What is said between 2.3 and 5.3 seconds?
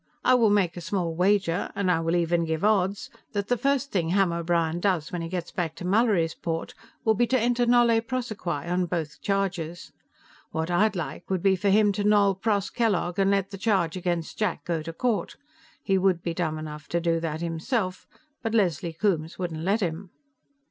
give odds, that the first thing Ham O'Brien does when he